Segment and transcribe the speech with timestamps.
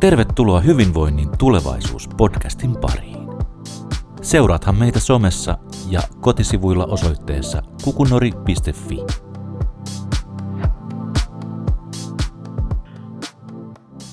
[0.00, 3.28] Tervetuloa Hyvinvoinnin tulevaisuus-podcastin pariin.
[4.22, 8.96] Seuraathan meitä somessa ja kotisivuilla osoitteessa kukunori.fi.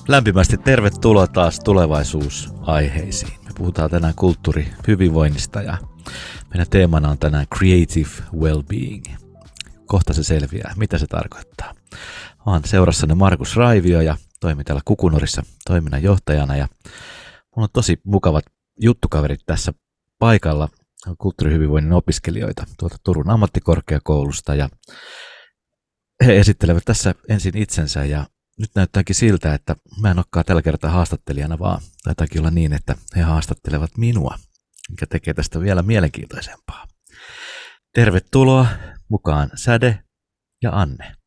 [0.08, 3.32] Lämpimästi tervetuloa taas tulevaisuusaiheisiin.
[3.44, 5.76] Me puhutaan tänään kulttuuri hyvinvoinnista ja
[6.50, 8.10] meidän teemana on tänään Creative
[8.40, 9.04] Wellbeing.
[9.86, 11.74] Kohta se selviää, mitä se tarkoittaa.
[12.46, 16.68] Olen seurassanne Markus Raivio ja toimin täällä Kukunorissa toiminnanjohtajana ja
[17.56, 18.44] mulla on tosi mukavat
[18.80, 19.72] juttukaverit tässä
[20.18, 20.68] paikalla
[21.18, 24.68] kulttuurihyvinvoinnin opiskelijoita tuolta Turun ammattikorkeakoulusta ja
[26.26, 28.26] he esittelevät tässä ensin itsensä ja
[28.58, 32.94] nyt näyttääkin siltä, että mä en olekaan tällä kertaa haastattelijana, vaan taitaakin olla niin, että
[33.16, 34.38] he haastattelevat minua,
[34.90, 36.86] mikä tekee tästä vielä mielenkiintoisempaa.
[37.94, 38.66] Tervetuloa
[39.08, 40.04] mukaan Säde
[40.62, 41.23] ja Anne.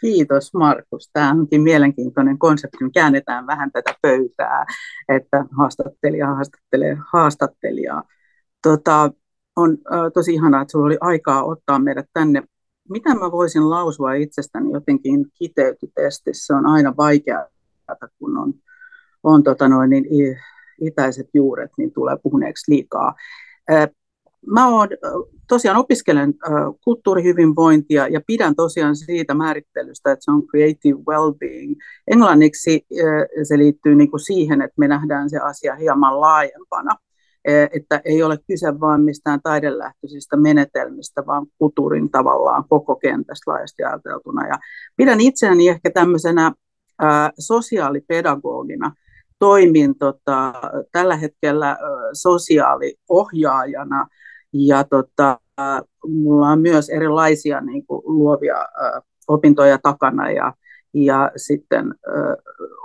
[0.00, 1.10] Kiitos Markus.
[1.12, 2.84] Tämä onkin mielenkiintoinen konsepti.
[2.84, 4.66] Me käännetään vähän tätä pöytää,
[5.08, 8.02] että haastattelija haastattelee haastattelijaa.
[8.62, 9.10] Tota,
[9.56, 9.78] on
[10.14, 12.42] tosi ihanaa, että sinulla oli aikaa ottaa meidät tänne.
[12.90, 16.30] Mitä mä voisin lausua itsestäni jotenkin kiteytytesti?
[16.34, 17.46] Se on aina vaikeaa,
[18.18, 18.54] kun on,
[19.22, 20.36] on tota noin, niin
[20.80, 23.14] itäiset juuret, niin tulee puhuneeksi liikaa.
[24.46, 24.88] Mä oon,
[25.48, 26.34] tosiaan opiskelen
[26.84, 31.74] kulttuurihyvinvointia ja pidän tosiaan siitä määrittelystä, että se on creative well-being.
[32.10, 32.86] Englanniksi
[33.42, 36.96] se liittyy niin kuin siihen, että me nähdään se asia hieman laajempana,
[37.72, 44.46] että ei ole kyse vain mistään taidelähtöisistä menetelmistä, vaan kulttuurin tavallaan koko kentästä laajasti ajateltuna.
[44.46, 44.58] Ja
[44.96, 46.52] pidän itseäni ehkä tämmöisenä
[47.38, 48.92] sosiaalipedagogina,
[49.38, 50.52] toimin tota,
[50.92, 51.76] tällä hetkellä
[52.12, 54.06] sosiaaliohjaajana
[54.58, 55.40] ja tota,
[56.06, 60.54] mulla on myös erilaisia niin kuin, luovia ä, opintoja takana ja,
[60.94, 62.36] ja sitten ä,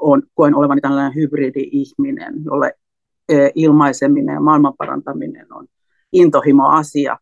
[0.01, 2.73] on, koen olevani tällainen hybridi-ihminen, jolle
[3.31, 5.67] ä, ilmaiseminen ja maailmanparantaminen on
[6.13, 7.17] intohimo-asia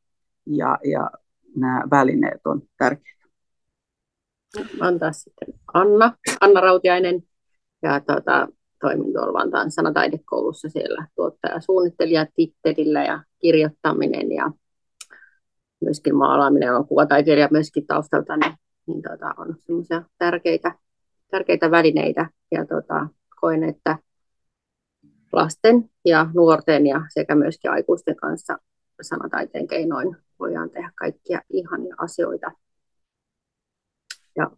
[0.46, 1.12] ja, ja
[1.56, 3.20] nämä välineet on tärkeitä.
[4.80, 7.24] Antaa sitten Anna, Anna Rautiainen
[7.82, 8.48] ja tuota,
[8.82, 11.60] toimin tuolla Vantaan sanataidekoulussa siellä tuottaja
[12.36, 14.52] tittelillä ja kirjoittaminen ja
[15.82, 18.54] myöskin maalaaminen on kuvataiteilija myöskin taustalta, niin,
[18.88, 20.72] niin tota, on semmoisia tärkeitä,
[21.32, 23.08] tärkeitä välineitä ja tota,
[23.42, 23.98] koen, että
[25.34, 28.58] lasten ja nuorten ja sekä myöskin aikuisten kanssa
[29.02, 32.52] sanataiteen keinoin voidaan tehdä kaikkia ihania asioita.
[34.36, 34.52] Ja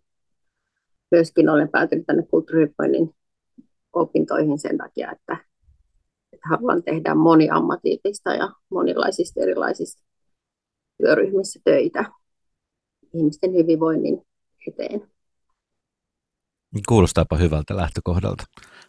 [1.12, 3.16] myöskin olen päätynyt tänne kulttuurihyppoinnin
[3.94, 5.38] opintoihin sen takia, että,
[6.34, 10.04] että haluan tehdä moniammatillista ja monilaisista erilaisista
[10.98, 12.06] työryhmissä töitä
[13.14, 14.22] ihmisten hyvinvoinnin
[14.68, 15.12] eteen.
[16.88, 18.44] Kuulostaapa hyvältä lähtökohdalta.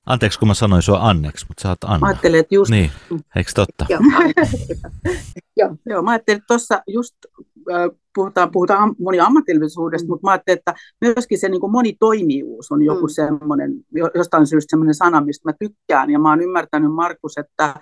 [0.07, 1.99] Anteeksi, kun mä sanoin sua Anneksi, mutta sä oot Anna.
[1.99, 2.71] Mä ajattelin, että just...
[2.71, 2.91] Niin,
[3.37, 3.87] eikö totta?
[3.89, 4.01] Joo,
[5.57, 5.77] Joo.
[5.87, 7.15] Joo, mä ajattelin, että tuossa just
[8.15, 10.11] puhutaan, puhutaan moniammatillisuudesta, mm.
[10.11, 13.13] mutta mä ajattelin, että myöskin se niin kuin monitoimijuus on joku mm.
[13.13, 13.73] semmoinen,
[14.15, 17.75] jostain syystä semmoinen sana, mistä mä tykkään, ja mä oon ymmärtänyt, Markus, että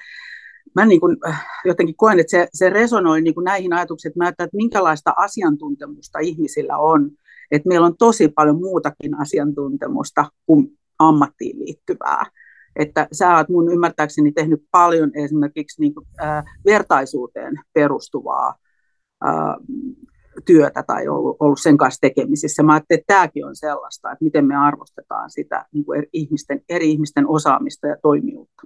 [0.75, 4.19] mä niin kuin, äh, jotenkin koen, että se, se resonoi niin kuin näihin ajatuksiin, että
[4.19, 7.11] mä ajattelen, että minkälaista asiantuntemusta ihmisillä on,
[7.51, 12.27] että meillä on tosi paljon muutakin asiantuntemusta kuin ammattiin liittyvää.
[12.77, 18.55] Että sä oot mun ymmärtääkseni tehnyt paljon esimerkiksi niin kuin, äh, vertaisuuteen perustuvaa
[19.25, 19.55] äh,
[20.45, 22.63] työtä tai ollut, ollut sen kanssa tekemisissä.
[22.63, 26.61] Mä ajattelin, että tämäkin on sellaista, että miten me arvostetaan sitä niin kuin eri, ihmisten,
[26.69, 28.63] eri ihmisten osaamista ja toimijuutta.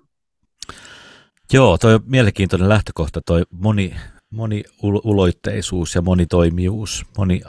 [1.52, 3.94] Joo, toi on mielenkiintoinen lähtökohta, toi moni,
[4.30, 7.40] moniuloitteisuus ja monitoimijuus, moni,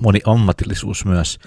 [0.00, 1.38] moniammatillisuus myös.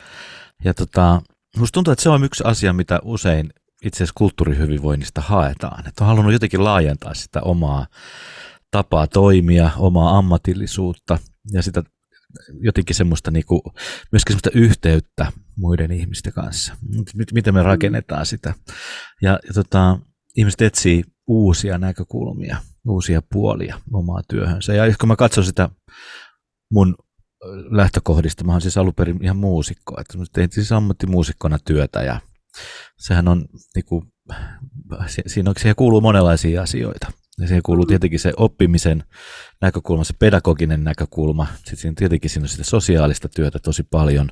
[0.64, 1.22] Ja tota,
[1.60, 3.54] musta tuntuu, että se on yksi asia, mitä usein
[3.86, 5.88] itse asiassa kulttuurihyvinvoinnista haetaan.
[5.88, 7.88] Että on halunnut jotenkin laajentaa sitä omaa
[8.72, 11.18] tapaa toimia, omaa ammatillisuutta
[11.52, 11.84] ja sitä
[12.60, 13.62] jotenkin semmoista niinku,
[14.12, 16.76] myöskin semmoista yhteyttä muiden ihmisten kanssa.
[17.34, 18.54] Miten me rakennetaan sitä.
[19.22, 20.00] Ja, ja tota,
[20.38, 22.58] ihmiset etsii uusia näkökulmia,
[22.88, 24.74] uusia puolia omaa työhönsä.
[24.74, 25.70] Ja kun mä katson sitä
[26.72, 26.96] mun
[27.72, 32.20] lähtökohdista, mä oon siis alun perin ihan muusikko, että tein siis ammattimuusikkona työtä ja
[32.98, 33.46] sehän on
[33.76, 34.04] niinku,
[35.28, 37.12] siinä, on, siihen kuuluu monenlaisia asioita.
[37.40, 39.04] Ja siihen kuuluu tietenkin se oppimisen
[39.62, 41.48] näkökulma, se pedagoginen näkökulma.
[41.56, 44.30] Sitten siinä tietenkin siinä on sitä sosiaalista työtä tosi paljon.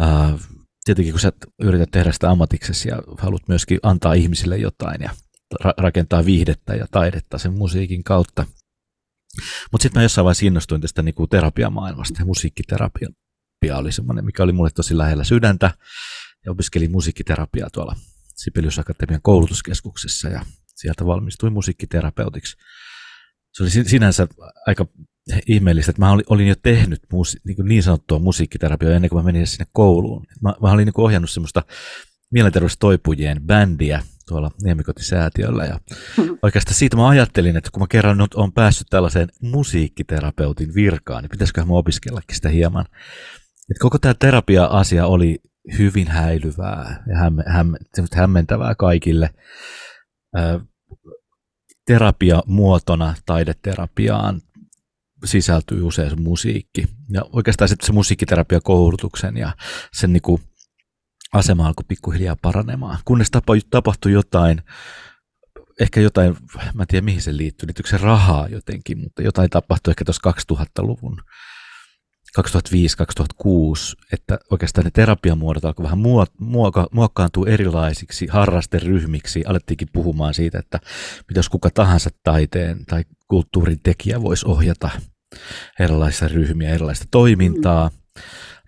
[0.00, 0.40] Uh,
[0.84, 1.32] tietenkin kun sä
[1.62, 5.10] yrität tehdä sitä ammatiksesi ja haluat myöskin antaa ihmisille jotain ja
[5.64, 8.46] ra- rakentaa viihdettä ja taidetta sen musiikin kautta.
[9.72, 13.08] Mutta sitten mä jossain vaiheessa innostuin tästä niinku terapiamaailmasta ja musiikkiterapia
[13.76, 15.70] oli semmoinen, mikä oli mulle tosi lähellä sydäntä
[16.44, 17.96] ja opiskelin musiikkiterapiaa tuolla
[18.36, 22.56] Sibelius Akatemian koulutuskeskuksessa ja sieltä valmistuin musiikkiterapeutiksi.
[23.52, 24.28] Se oli sinänsä
[24.66, 24.86] aika
[25.46, 29.46] ihmeellistä, että mä olin jo tehnyt musi, niin, niin sanottua musiikkiterapiaa ennen kuin mä menin
[29.46, 30.26] sinne kouluun.
[30.42, 31.62] Mä, mä olin niin ohjannut semmoista
[32.30, 34.02] mielenterveystoipujien bändiä
[34.32, 35.64] tuolla Niemikotisäätiöllä.
[35.64, 35.80] Ja
[36.42, 41.30] oikeastaan siitä mä ajattelin, että kun mä kerran nyt on päässyt tällaiseen musiikkiterapeutin virkaan, niin
[41.30, 42.86] pitäisiköhän mä opiskellakin sitä hieman.
[43.70, 45.38] Et koko tämä terapia-asia oli
[45.78, 47.78] hyvin häilyvää ja hämme, hämme,
[48.14, 49.30] hämmentävää kaikille.
[50.38, 50.60] Ö,
[51.86, 54.40] terapia muotona taideterapiaan
[55.24, 56.86] sisältyy usein se musiikki.
[57.12, 59.52] Ja oikeastaan sitten se musiikkiterapiakoulutuksen ja
[59.92, 60.42] sen niin kuin
[61.32, 63.30] asema alkoi pikkuhiljaa paranemaan, kunnes
[63.70, 64.62] tapahtui jotain,
[65.80, 66.36] ehkä jotain,
[66.74, 70.32] mä en tiedä mihin se liittyy, liittyykö se rahaa jotenkin, mutta jotain tapahtui ehkä tuossa
[70.54, 71.22] 2000-luvun
[72.38, 72.42] 2005-2006,
[74.12, 75.98] että oikeastaan ne terapiamuodot alkoi vähän
[76.38, 79.44] muoka, muokkaantua erilaisiksi harrasteryhmiksi.
[79.46, 80.80] Alettiinkin puhumaan siitä, että
[81.28, 84.90] mitä jos kuka tahansa taiteen tai kulttuurin tekijä voisi ohjata
[85.80, 87.90] erilaisia ryhmiä, erilaista toimintaa.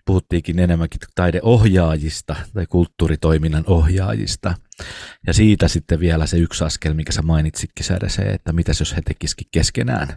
[0.05, 4.55] Puhuttiinkin enemmänkin taideohjaajista tai kulttuuritoiminnan ohjaajista.
[5.27, 9.01] Ja siitä sitten vielä se yksi askel, mikä sä mainitsitkin, se, että mitä jos he
[9.01, 10.07] tekisikin keskenään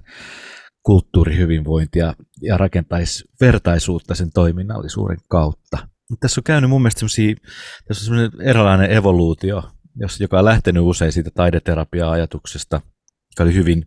[0.83, 5.79] kulttuurihyvinvointia ja rakentaisi vertaisuutta sen toiminnallisuuden kautta.
[6.11, 7.01] Mutta tässä on käynyt mun mielestä
[7.89, 9.63] tässä on semmoinen erilainen evoluutio,
[10.21, 12.81] joka on lähtenyt usein siitä taideterapia-ajatuksesta,
[13.33, 13.87] joka oli hyvin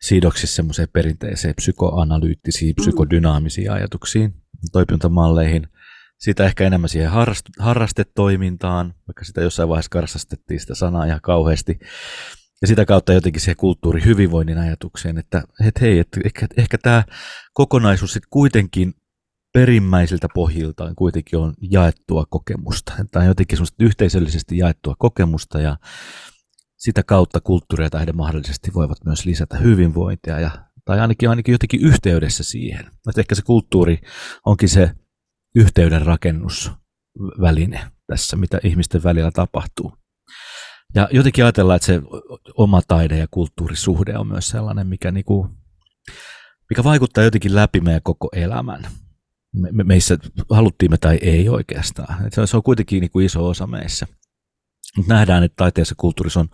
[0.00, 4.41] sidoksissa semmoiseen perinteiseen psykoanalyyttisiin, psykodynaamisiin ajatuksiin,
[4.72, 5.68] toimintamalleihin.
[6.18, 11.78] Siitä ehkä enemmän siihen harrast- harrastetoimintaan, vaikka sitä jossain vaiheessa karsastettiin sitä sanaa ihan kauheasti.
[12.62, 17.04] Ja sitä kautta jotenkin se kulttuuri hyvinvoinnin ajatukseen, että et hei, et ehkä, ehkä tämä
[17.52, 18.94] kokonaisuus sitten kuitenkin
[19.52, 22.92] perimmäisiltä pohjiltaan kuitenkin on jaettua kokemusta.
[23.10, 25.76] Tämä on jotenkin semmoista yhteisöllisesti jaettua kokemusta ja
[26.76, 30.50] sitä kautta kulttuuri ja taide mahdollisesti voivat myös lisätä hyvinvointia ja,
[30.84, 32.86] tai ainakin, ainakin jotenkin yhteydessä siihen.
[33.08, 34.00] Että ehkä se kulttuuri
[34.46, 34.90] onkin se
[35.54, 39.96] yhteyden rakennusväline tässä, mitä ihmisten välillä tapahtuu.
[40.94, 42.02] Ja jotenkin ajatellaan, että se
[42.56, 45.48] oma taide- ja kulttuurisuhde on myös sellainen, mikä, niinku,
[46.70, 48.82] mikä vaikuttaa jotenkin läpi meidän koko elämän.
[49.54, 50.18] Me, me, meissä
[50.50, 52.26] haluttiin me tai ei oikeastaan.
[52.26, 54.06] Et se on kuitenkin niinku iso osa meissä.
[54.96, 56.48] Mutta nähdään, että taiteessa kulttuurissa on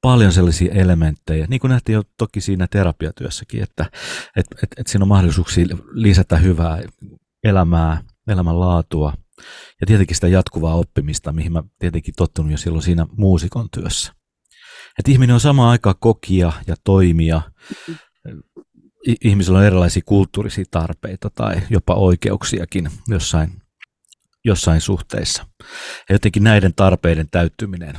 [0.00, 3.90] paljon sellaisia elementtejä, niin kuin nähtiin jo toki siinä terapiatyössäkin, että
[4.36, 6.82] et, et, et siinä on mahdollisuuksia lisätä hyvää
[7.44, 9.12] elämää, elämänlaatua–
[9.80, 14.12] ja tietenkin sitä jatkuvaa oppimista, mihin mä tietenkin tottunut jo silloin siinä muusikon työssä.
[14.98, 17.40] Että ihminen on samaan aikaan kokija ja toimija.
[19.24, 23.62] Ihmisellä on erilaisia kulttuurisia tarpeita tai jopa oikeuksiakin jossain,
[24.44, 25.46] jossain suhteissa.
[26.08, 27.98] Ja jotenkin näiden tarpeiden täyttyminen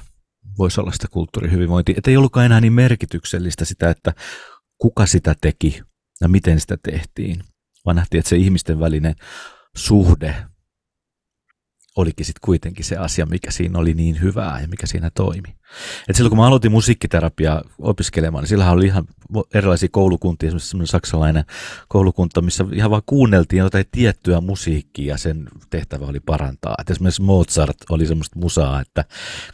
[0.60, 1.96] voisi olla sitä kulttuurihyvinvointia.
[1.98, 4.14] Että ei ollutkaan enää niin merkityksellistä sitä, että
[4.78, 5.82] kuka sitä teki
[6.22, 7.44] ja miten sitä tehtiin,
[7.86, 9.16] vaan nähtiin, että se ihmisten välinen
[9.76, 10.36] suhde
[12.00, 15.56] olikin sitten kuitenkin se asia, mikä siinä oli niin hyvää ja mikä siinä toimi.
[16.08, 19.06] Et silloin kun mä aloitin musiikkiterapiaa opiskelemaan, niin sillähän oli ihan
[19.54, 21.46] erilaisia koulukuntia, esimerkiksi semmoinen saksalainen
[21.88, 26.76] koulukunta, missä ihan vaan kuunneltiin jotain tiettyä musiikkia ja sen tehtävä oli parantaa.
[26.82, 29.06] Et esimerkiksi Mozart oli semmoista musaa, että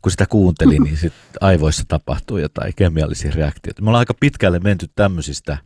[0.01, 3.81] kun sitä kuunteli, niin sit aivoissa tapahtui jotain kemiallisia reaktioita.
[3.81, 5.57] Me ollaan aika pitkälle menty tämmöisistä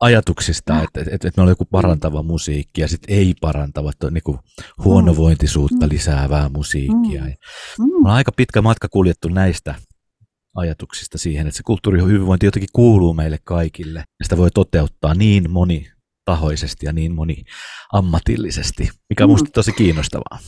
[0.00, 4.14] ajatuksista, että, että, että me on joku parantava musiikki ja sitten ei parantava, että on
[4.14, 4.38] niin
[4.84, 5.92] huonovointisuutta mm.
[5.92, 7.24] lisäävää musiikkia.
[7.24, 7.84] Mm.
[7.84, 9.74] Me on aika pitkä matka kuljettu näistä
[10.56, 15.86] ajatuksista siihen, että se kulttuurihyvinvointi jotenkin kuuluu meille kaikille ja sitä voi toteuttaa niin moni
[16.24, 17.44] tahoisesti ja niin moni
[17.92, 20.38] ammatillisesti, mikä on minusta tosi kiinnostavaa.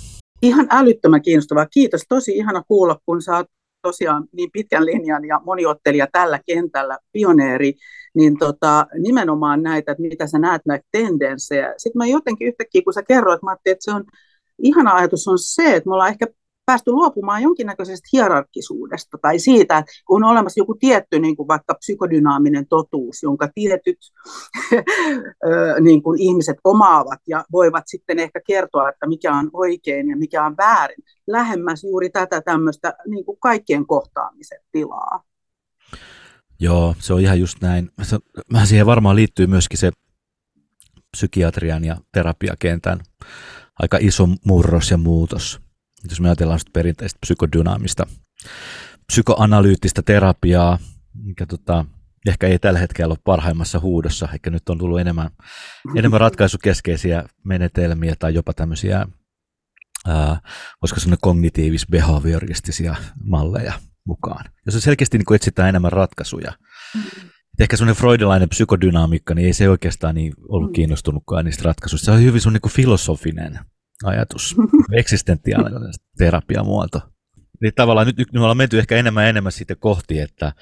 [0.42, 1.66] Ihan älyttömän kiinnostavaa.
[1.66, 2.02] Kiitos.
[2.08, 3.46] Tosi ihana kuulla, kun sä oot
[3.82, 7.74] tosiaan niin pitkän linjan ja moniottelija tällä kentällä, pioneeri,
[8.14, 11.74] niin tota, nimenomaan näitä, että mitä sä näet näitä tendenssejä.
[11.76, 14.04] Sitten mä jotenkin yhtäkkiä, kun sä kerroit, mä ajattelin, että se on
[14.58, 16.26] ihana ajatus on se, että me ollaan ehkä
[16.66, 21.74] päästy luopumaan jonkinnäköisestä hierarkisuudesta tai siitä, että kun on olemassa joku tietty niin kuin vaikka
[21.74, 23.98] psykodynaaminen totuus, jonka tietyt
[25.86, 30.46] niin kuin ihmiset omaavat ja voivat sitten ehkä kertoa, että mikä on oikein ja mikä
[30.46, 35.31] on väärin, lähemmäs juuri tätä tämmöistä niin kuin kaikkien kohtaamisen tilaa.
[36.62, 37.90] Joo, se on ihan just näin.
[38.52, 39.90] Vähän siihen varmaan liittyy myöskin se
[41.16, 43.00] psykiatrian ja terapiakentän
[43.78, 45.60] aika iso murros ja muutos
[46.10, 48.06] jos me ajatellaan perinteistä psykodynaamista,
[49.06, 50.78] psykoanalyyttistä terapiaa,
[51.14, 51.84] mikä tota,
[52.28, 55.30] ehkä ei tällä hetkellä ole parhaimmassa huudossa, ehkä nyt on tullut enemmän,
[55.96, 59.06] enemmän ratkaisukeskeisiä menetelmiä tai jopa tämmöisiä
[60.06, 60.40] ää,
[60.82, 63.72] voisiko sanoa kognitiivis-behavioristisia malleja
[64.06, 64.44] mukaan.
[64.66, 66.52] Jos se selkeästi niin etsitään enemmän ratkaisuja.
[66.94, 67.02] Mm.
[67.58, 70.74] Ehkä semmoinen freudilainen psykodynamiikka, niin ei se oikeastaan niin ollut mm.
[70.74, 72.04] kiinnostunutkaan niistä ratkaisuista.
[72.04, 73.58] Se on hyvin sun niin filosofinen
[74.04, 74.56] ajatus,
[74.92, 77.00] eksistentiaalinen terapiamuoto.
[77.62, 80.52] Niin tavallaan nyt, nyt me ollaan menty ehkä enemmän ja enemmän siitä kohti, että,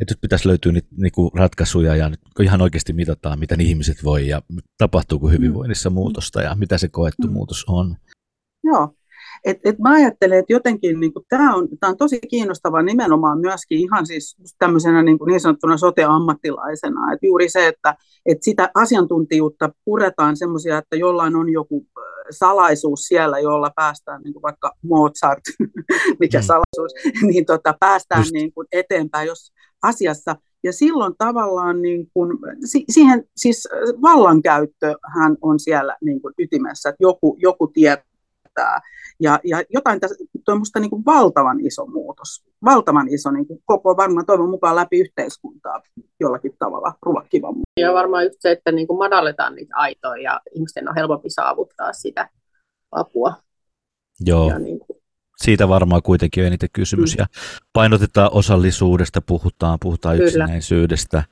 [0.00, 4.28] että nyt pitäisi löytyä niitä niinku ratkaisuja ja nyt ihan oikeasti mitataan, miten ihmiset voi
[4.28, 4.42] ja
[4.78, 5.94] tapahtuuko hyvinvoinnissa mm.
[5.94, 7.32] muutosta ja mitä se koettu mm.
[7.32, 7.96] muutos on.
[8.64, 8.96] Joo,
[9.44, 14.06] et, et mä ajattelen, että jotenkin niin tämä on, on tosi kiinnostavaa nimenomaan myöskin ihan
[14.06, 17.12] siis tämmöisenä niin, kuin niin sanottuna sote-ammattilaisena.
[17.12, 17.96] Et juuri se, että
[18.26, 21.86] et sitä asiantuntijuutta puretaan semmoisia, että jollain on joku
[22.30, 25.42] salaisuus siellä, jolla päästään niin kuin vaikka Mozart,
[26.20, 26.42] mikä mm.
[26.42, 26.92] salaisuus,
[27.32, 30.36] niin tota, päästään niin kuin eteenpäin jos asiassa.
[30.62, 32.38] Ja silloin tavallaan niin kuin,
[32.90, 33.68] siihen, siis
[34.02, 38.13] vallankäyttöhän on siellä niin kuin ytimessä, että joku, joku tietää.
[39.20, 43.60] Ja, ja jotain tässä, on minusta niin kuin valtavan iso muutos, valtavan iso niin kuin
[43.64, 45.82] koko varmaan toivon mukaan läpi yhteiskuntaa
[46.20, 47.48] jollakin tavalla ruokkiva.
[47.80, 51.92] Ja varmaan just se, että niin kuin madalletaan niitä aitoja ja ihmisten on helpompi saavuttaa
[51.92, 52.28] sitä
[52.92, 53.34] apua.
[54.20, 54.50] Joo.
[54.50, 54.98] Ja niin kuin
[55.36, 57.16] siitä varmaan kuitenkin on eniten kysymys.
[57.16, 57.18] Mm.
[57.18, 57.26] Ja
[57.72, 60.26] painotetaan osallisuudesta, puhutaan, puhutaan Kyllä.
[60.26, 61.24] yksinäisyydestä,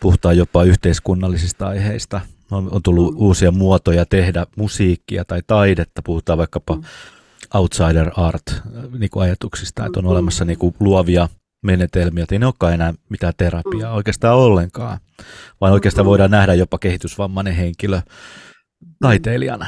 [0.00, 2.20] puhutaan jopa yhteiskunnallisista aiheista.
[2.50, 3.20] On, on tullut mm.
[3.20, 6.82] uusia muotoja tehdä musiikkia tai taidetta, puhutaan vaikkapa mm
[7.54, 8.62] outsider art
[8.98, 10.12] niin kuin ajatuksista, että on mm-hmm.
[10.12, 11.28] olemassa niin kuin luovia
[11.62, 13.96] menetelmiä, että ei ne olekaan enää mitään terapiaa mm.
[13.96, 14.98] oikeastaan ollenkaan,
[15.60, 18.00] vaan oikeastaan voidaan nähdä jopa kehitysvammainen henkilö
[19.00, 19.66] taiteilijana.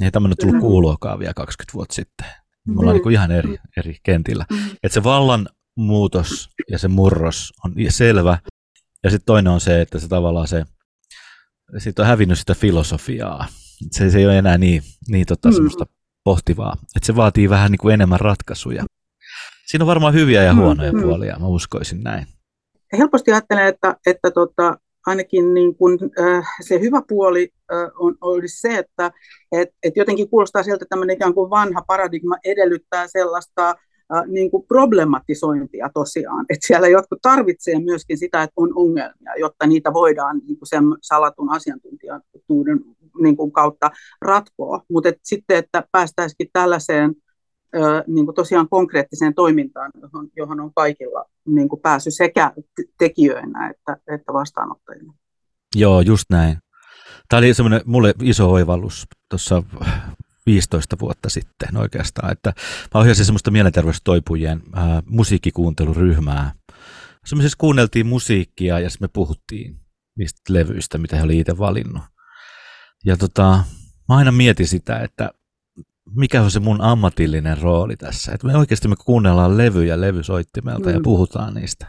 [0.00, 2.26] Ei tämmöinen tullut kuuluakaan vielä 20 vuotta sitten.
[2.66, 4.46] Me ollaan niin kuin ihan eri, eri kentillä.
[4.82, 8.38] Että se vallan muutos ja se murros on selvä.
[9.04, 10.64] Ja sitten toinen on se, että se tavallaan se,
[11.78, 13.46] siitä on hävinnyt sitä filosofiaa.
[13.90, 15.54] Se, se ei ole enää niin, niin tota, mm.
[15.54, 15.86] semmoista
[16.24, 16.76] pohtivaa.
[16.96, 18.84] Että se vaatii vähän niin kuin enemmän ratkaisuja.
[19.66, 22.26] Siinä on varmaan hyviä ja mm, huonoja mm, puolia, mä uskoisin näin.
[22.98, 28.60] Helposti ajattelen, että, että tota, ainakin niin kuin, äh, se hyvä puoli äh, on, olisi
[28.60, 29.10] se, että
[29.52, 33.74] et, et jotenkin kuulostaa sieltä, että tämmöinen ikään kuin vanha paradigma edellyttää sellaista
[34.26, 36.46] niin kuin problematisointia tosiaan.
[36.48, 40.84] Että siellä jotkut tarvitsee myöskin sitä, että on ongelmia, jotta niitä voidaan niin kuin sen
[41.02, 42.80] salatun asiantuntijuuden
[43.22, 43.90] niin kuin kautta
[44.22, 44.82] ratkoa.
[44.90, 47.14] Mutta et sitten, että päästäisikin tällaiseen
[48.06, 52.52] niin kuin tosiaan konkreettiseen toimintaan, johon, johon on kaikilla niin kuin pääsy sekä
[52.98, 55.14] tekijöinä että, että vastaanottajina.
[55.76, 56.58] Joo, just näin.
[57.28, 59.62] Tämä oli semmoinen mulle iso oivallus tuossa
[60.48, 62.52] 15 vuotta sitten oikeastaan, että
[62.94, 66.52] mä ohjasin semmoista mielenterveystoipujien ää, musiikkikuunteluryhmää.
[67.24, 69.80] Semmoisessa kuunneltiin musiikkia ja sitten me puhuttiin
[70.18, 72.02] niistä levyistä, mitä he oli itse valinnut.
[73.04, 73.64] Ja tota,
[74.08, 75.30] mä aina mietin sitä, että
[76.16, 78.32] mikä on se mun ammatillinen rooli tässä.
[78.32, 80.94] Että me oikeasti me kuunnellaan levyjä levysoittimelta mm.
[80.94, 81.86] ja puhutaan niistä.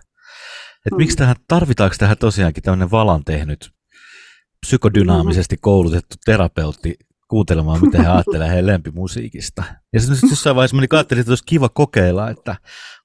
[0.86, 0.98] Että mm.
[0.98, 3.72] miksi tähän, tarvitaanko tähän tosiaankin tämmöinen valan tehnyt,
[4.66, 5.60] psykodynaamisesti mm.
[5.62, 6.96] koulutettu terapeutti
[7.30, 9.64] kuuntelemaan, mitä he ajattelevat heidän lempimusiikista.
[9.94, 12.56] Ja sitten jossain vaiheessa mä ajattelin, että olisi kiva kokeilla, että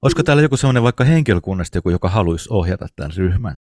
[0.01, 3.53] olisiko täällä joku semmoinen vaikka henkilökunnasta joku, joka haluaisi ohjata tämän ryhmän.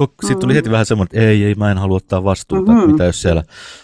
[0.00, 2.92] Sitten tuli heti vähän semmoinen, että ei, ei, mä en halua ottaa vastuuta, mm-hmm.
[2.92, 3.42] mitä jos siellä,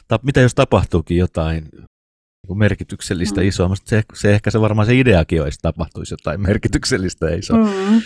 [0.08, 1.68] ta, mitä jos tapahtuukin jotain
[2.48, 3.48] niin merkityksellistä mm-hmm.
[3.48, 3.74] isoa.
[3.84, 7.56] Se, se, ehkä se varmaan se ideakin olisi, tapahtuisi jotain merkityksellistä isoa.
[7.56, 8.02] Mm-hmm.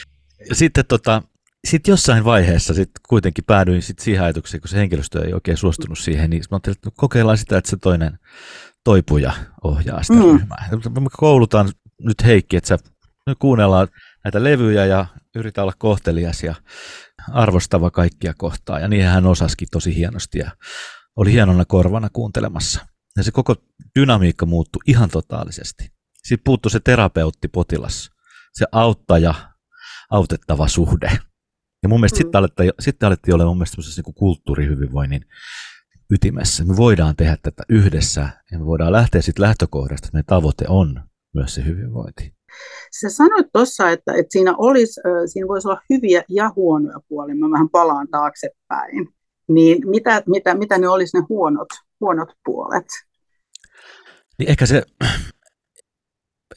[0.53, 1.23] Sitten tota,
[1.65, 5.99] sit jossain vaiheessa sit kuitenkin päädyin sit siihen ajatukseen, kun se henkilöstö ei oikein suostunut
[5.99, 8.19] siihen, niin mä ajattelin, että kokeillaan sitä, että se toinen
[8.85, 9.33] toipuja
[9.65, 10.33] ohjaa sitä mm.
[10.33, 10.69] ryhmää.
[11.01, 12.79] Me koulutaan nyt Heikki, että sä
[13.27, 13.89] nyt kuunnellaan
[14.25, 16.55] näitä levyjä ja yritän olla kohtelias ja
[17.33, 18.81] arvostava kaikkia kohtaa.
[18.81, 20.51] Ja niin hän osaskin tosi hienosti ja
[21.17, 22.87] oli hienona korvana kuuntelemassa.
[23.17, 23.57] Ja se koko
[23.99, 25.93] dynamiikka muuttui ihan totaalisesti.
[26.25, 28.11] Siitä puuttui se terapeutti, potilas,
[28.53, 29.35] se auttaja,
[30.11, 31.19] autettava suhde.
[31.83, 32.23] Ja mun mielestä mm.
[32.23, 35.25] sitten alettiin, sitten alettiin olla mun mielestä niin kulttuurihyvinvoinnin
[36.11, 36.65] ytimessä.
[36.65, 41.03] Me voidaan tehdä tätä yhdessä ja me voidaan lähteä sitten lähtökohdasta, että meidän tavoite on
[41.35, 42.35] myös se hyvinvointi.
[43.01, 47.35] Sä sanoit tuossa, että, että siinä, olisi, siinä voisi olla hyviä ja huonoja puolia.
[47.35, 49.09] Mä vähän palaan taaksepäin.
[49.49, 51.69] Niin mitä, mitä, mitä ne olisi ne huonot,
[52.01, 52.87] huonot puolet?
[54.39, 54.83] Niin ehkä se,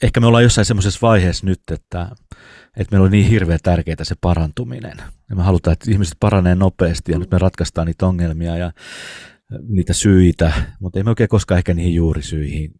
[0.02, 2.08] ehkä me ollaan jossain semmoisessa vaiheessa nyt, että,
[2.76, 4.96] että meillä on niin hirveän tärkeää se parantuminen.
[5.30, 8.72] Ja me halutaan, että ihmiset paranee nopeasti ja nyt me ratkaistaan niitä ongelmia ja
[9.68, 12.74] niitä syitä, mutta ei me oikein koskaan ehkä niihin juurisyihin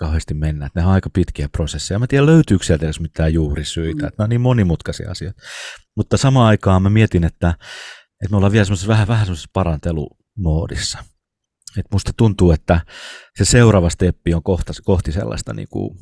[0.00, 0.66] kauheasti mennä.
[0.66, 1.98] Että ne on aika pitkiä prosesseja.
[1.98, 4.02] Mä tiedän, löytyykö sieltä edes mitään juurisyitä.
[4.02, 4.08] Mm.
[4.08, 5.42] Että ne on niin monimutkaisia asioita.
[5.96, 7.48] Mutta samaan aikaan mä mietin, että,
[8.22, 10.98] että me ollaan vielä semmoisessa vähän, vähän semmoisessa parantelumoodissa.
[11.78, 12.80] että musta tuntuu, että
[13.38, 15.98] se seuraava steppi on kohta, kohti sellaista niin, kuin,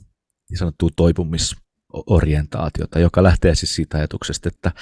[0.51, 4.73] niin sanottua toipumisorientaatiota, joka lähtee siis siitä ajatuksesta, että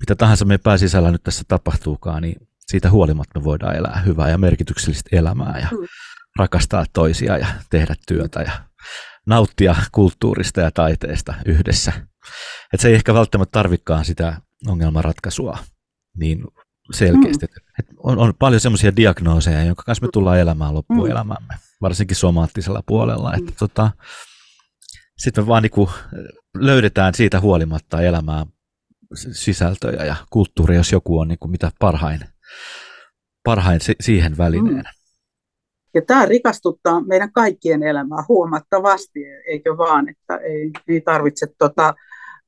[0.00, 4.38] mitä tahansa me pääsisällä nyt tässä tapahtuukaan, niin siitä huolimatta me voidaan elää hyvää ja
[4.38, 5.86] merkityksellistä elämää ja mm.
[6.38, 8.52] rakastaa toisia ja tehdä työtä ja
[9.26, 11.92] nauttia kulttuurista ja taiteesta yhdessä.
[12.72, 15.58] Et se ei ehkä välttämättä tarvikaan sitä ongelmanratkaisua
[16.16, 16.44] niin
[16.92, 17.46] selkeästi.
[17.46, 17.52] Mm.
[17.78, 21.58] Et on, on paljon semmoisia diagnooseja, jonka kanssa me tullaan elämään loppuelämämme, mm.
[21.80, 23.32] varsinkin somaattisella puolella.
[23.32, 23.46] Mm.
[23.58, 23.90] tota,
[25.18, 25.90] Sitten me vaan niinku
[26.56, 28.46] löydetään siitä huolimatta elämää
[29.16, 32.20] sisältöjä ja kulttuuri, jos joku on niinku mitä parhain,
[33.44, 34.92] parhain siihen välineenä.
[34.96, 35.04] Mm.
[35.94, 41.94] Ja tämä rikastuttaa meidän kaikkien elämää huomattavasti, eikö vaan, että ei, ei tarvitse tota,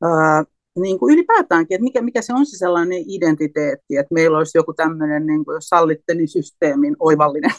[0.02, 0.44] ää,
[0.78, 4.74] niin kuin ylipäätäänkin, että mikä, mikä se on se sellainen identiteetti, että meillä olisi joku
[4.74, 7.50] tämmöinen, niin kuin, jos sallitte, niin systeemin oivallinen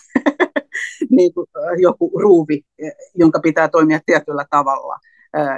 [1.17, 1.47] niin kuin,
[1.77, 2.61] joku ruuvi,
[3.15, 4.95] jonka pitää toimia tietyllä tavalla,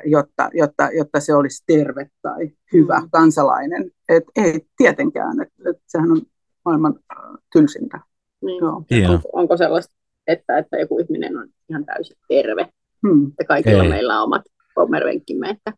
[0.05, 3.09] jotta, jotta, jotta se olisi terve tai hyvä mm.
[3.11, 3.91] kansalainen.
[4.09, 6.21] Et ei tietenkään, että et sehän on
[6.65, 6.95] maailman
[7.51, 7.99] tylsintä.
[8.41, 8.59] Niin.
[8.59, 8.83] Joo.
[9.13, 9.95] Onko, onko sellaista,
[10.27, 12.69] että, että joku ihminen on ihan täysin terve,
[13.07, 13.27] hmm.
[13.27, 13.89] että kaikilla ei.
[13.89, 14.41] meillä on omat
[14.75, 15.73] pommervenkkimme, että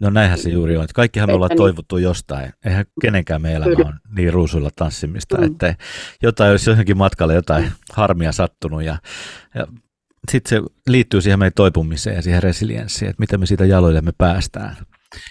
[0.00, 0.86] No näinhän se juuri on.
[0.94, 1.56] Kaikkihan me ollaan niin.
[1.56, 2.52] toivottu jostain.
[2.64, 5.44] Eihän kenenkään meidän elämä on niin ruusuilla tanssimista, mm.
[5.44, 5.74] että
[6.22, 7.70] jotain olisi johonkin matkalle jotain mm.
[7.92, 8.82] harmia sattunut.
[8.82, 8.98] Ja,
[9.54, 9.66] ja
[10.30, 14.76] sitten se liittyy siihen meidän toipumiseen ja siihen resilienssiin, että miten me siitä jaloillemme päästään.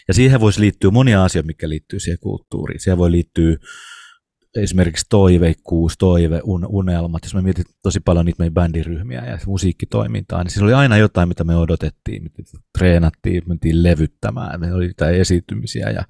[0.08, 2.80] Ja siihen voisi liittyä monia asioita, mikä liittyy siihen kulttuuriin.
[2.80, 3.58] Siihen voi liittyä
[4.56, 10.44] esimerkiksi toiveikkuus, toive, un, unelmat, jos me mietin tosi paljon niitä meidän bändiryhmiä ja musiikkitoimintaa,
[10.44, 12.44] niin siinä oli aina jotain, mitä me odotettiin, mitä
[12.78, 16.04] treenattiin, mentiin levyttämään, me oli jotain esiintymisiä ja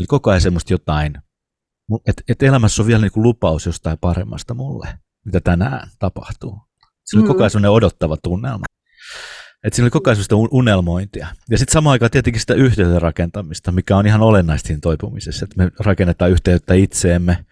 [0.00, 1.14] oli koko ajan semmoista jotain,
[2.06, 6.69] että et elämässä on vielä niin kuin lupaus jostain paremmasta mulle, mitä tänään tapahtuu.
[7.10, 7.28] Se oli mm.
[7.28, 8.64] koko ajan semmoinen odottava tunnelma.
[9.64, 11.26] Että siinä oli koko ajan unelmointia.
[11.50, 15.64] Ja sitten samaan aikaan tietenkin sitä yhteyden rakentamista, mikä on ihan olennaista siinä toipumisessa, että
[15.64, 17.44] me rakennetaan yhteyttä itseemme,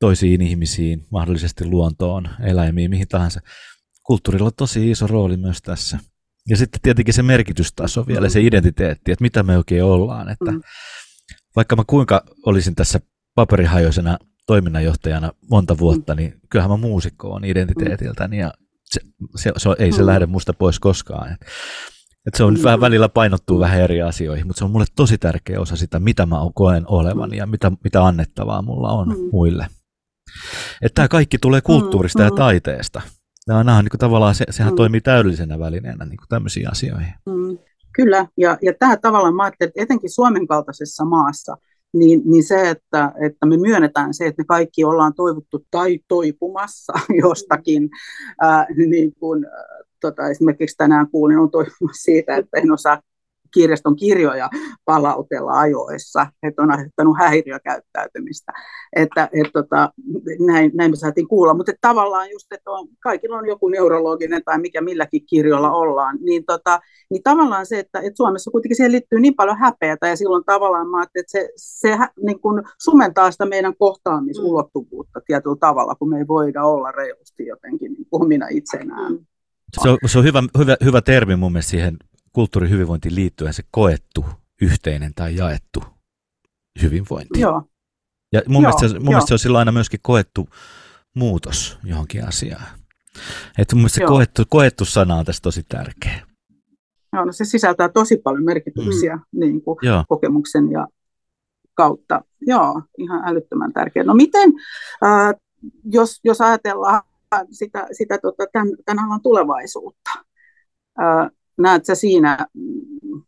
[0.00, 3.40] toisiin ihmisiin, mahdollisesti luontoon, eläimiin, mihin tahansa.
[4.02, 5.98] Kulttuurilla on tosi iso rooli myös tässä.
[6.48, 10.28] Ja sitten tietenkin se merkitystaso vielä, se identiteetti, että mitä me oikein ollaan.
[10.28, 10.60] Että mm.
[11.56, 13.00] Vaikka mä kuinka olisin tässä
[13.34, 16.16] paperihajoisena toiminnanjohtajana monta vuotta, mm.
[16.16, 18.52] niin kyllähän mä muusikko on identiteetiltäni ja
[18.84, 19.00] se,
[19.36, 20.06] se, se, ei se mm.
[20.06, 21.32] lähde musta pois koskaan.
[21.32, 21.40] Et,
[22.26, 22.62] et se on mm.
[22.62, 26.26] vähän välillä painottuu vähän eri asioihin, mutta se on mulle tosi tärkeä osa sitä, mitä
[26.26, 27.36] mä koen olevan mm.
[27.36, 29.28] ja mitä, mitä annettavaa mulla on mm.
[29.32, 29.66] muille.
[30.82, 32.24] Että tämä kaikki tulee kulttuurista mm.
[32.24, 33.02] ja taiteesta.
[33.46, 34.76] Nämä, nämä on niin kuin, tavallaan, se, sehän mm.
[34.76, 37.14] toimii täydellisenä välineenä niin kuin tämmöisiin asioihin.
[37.26, 37.58] Mm.
[37.92, 41.56] Kyllä, ja, ja tämä tavallaan, mä ajattelen, että etenkin Suomen kaltaisessa maassa,
[41.94, 46.92] niin, niin se, että, että me myönnetään se, että me kaikki ollaan toivottu tai toipumassa
[47.22, 47.90] jostakin,
[48.40, 49.46] ää, niin kuin,
[50.00, 53.00] tota, esimerkiksi tänään kuulin, on toipumassa siitä, että en osaa
[53.54, 54.50] kirjaston kirjoja
[54.84, 58.52] palautella ajoissa, että on aiheuttanut häiriökäyttäytymistä.
[58.96, 59.92] Että, et, tota,
[60.46, 64.58] näin, näin me saatiin kuulla, mutta tavallaan just, että on, kaikilla on joku neurologinen tai
[64.58, 69.20] mikä milläkin kirjolla ollaan, niin, tota, niin tavallaan se, että, että Suomessa kuitenkin siihen liittyy
[69.20, 73.76] niin paljon häpeätä ja silloin tavallaan mä että se, se niin kuin sumentaa sitä meidän
[73.78, 79.18] kohtaamisulottuvuutta tietyllä tavalla, kun me ei voida olla reilusti jotenkin niin omina itsenään.
[79.82, 81.96] Se on, se on hyvä, hyvä, hyvä termi mun mielestä siihen
[82.34, 84.24] kulttuurihyvinvointiin liittyen se koettu
[84.62, 85.82] yhteinen tai jaettu
[86.82, 87.40] hyvinvointi.
[87.40, 87.62] Joo.
[88.32, 90.48] Ja mun, joo, mielestä, mun mielestä se on silloin aina myöskin koettu
[91.14, 92.66] muutos johonkin asiaan.
[93.58, 96.26] Että mun mielestä se koettu, koettu sana on tässä tosi tärkeä.
[97.12, 99.40] Joo, no se sisältää tosi paljon merkityksiä mm.
[99.40, 100.88] niin kuin kokemuksen ja
[101.74, 102.20] kautta.
[102.40, 104.04] Joo, ihan älyttömän tärkeä.
[104.04, 104.52] No miten,
[105.04, 105.34] äh,
[105.84, 107.02] jos, jos ajatellaan
[107.50, 110.10] sitä, sitä tota, tämän, tämän alan tulevaisuutta,
[111.00, 113.22] äh, näet sä siinä mm,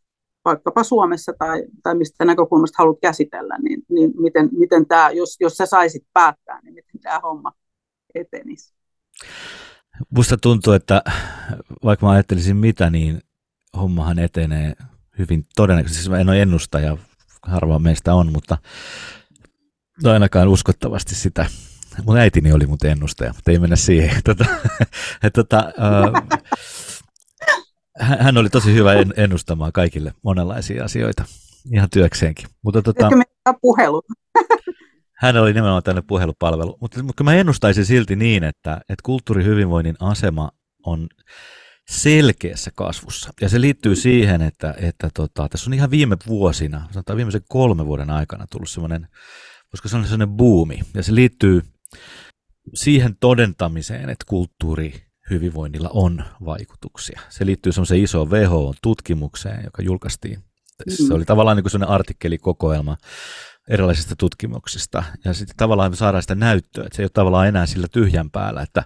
[0.44, 5.56] vaikkapa Suomessa tai, tai mistä näkökulmasta haluat käsitellä, niin, niin miten, miten tämä, jos, jos
[5.56, 7.52] sä saisit päättää, niin miten tämä homma
[8.14, 8.74] etenisi?
[10.10, 11.02] Musta tuntuu, että
[11.84, 13.20] vaikka mä ajattelisin mitä, niin
[13.76, 14.72] hommahan etenee
[15.18, 16.02] hyvin todennäköisesti.
[16.02, 16.96] Siis mä en ole ennustaja,
[17.42, 18.58] harva meistä on, mutta
[20.04, 21.46] ainakaan uskottavasti sitä.
[22.04, 24.22] Mun äitini oli mun ennustaja, mutta ei mennä siihen.
[24.24, 24.44] Tota,
[25.32, 26.40] tota, äh,
[27.98, 31.24] hän oli tosi hyvä ennustamaan kaikille monenlaisia asioita,
[31.72, 32.48] ihan työkseenkin.
[32.62, 33.08] Mutta tota,
[33.60, 34.02] puhelu.
[35.22, 36.76] hän oli nimenomaan tänne puhelupalvelu.
[36.80, 40.50] Mutta, mutta mä ennustaisin silti niin, että, että kulttuurihyvinvoinnin asema
[40.86, 41.06] on
[41.88, 43.32] selkeässä kasvussa.
[43.40, 47.86] Ja se liittyy siihen, että, että tota, tässä on ihan viime vuosina, sanotaan viimeisen kolmen
[47.86, 49.08] vuoden aikana tullut semmoinen,
[49.70, 50.78] koska se on sellainen buumi.
[50.94, 51.62] Ja se liittyy
[52.74, 57.20] siihen todentamiseen, että kulttuuri hyvinvoinnilla on vaikutuksia.
[57.28, 60.44] Se liittyy semmoiseen isoon WHO-tutkimukseen, joka julkaistiin.
[60.88, 62.96] Se oli tavallaan niin sellainen artikkelikokoelma
[63.68, 65.04] erilaisista tutkimuksista.
[65.24, 68.30] Ja sitten tavallaan me saadaan sitä näyttöä, että se ei ole tavallaan enää sillä tyhjän
[68.30, 68.84] päällä, että,